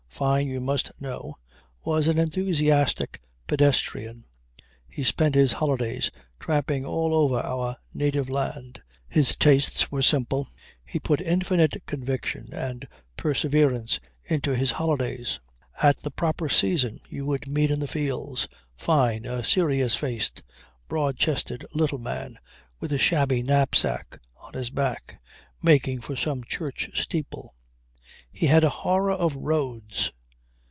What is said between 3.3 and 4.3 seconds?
pedestrian.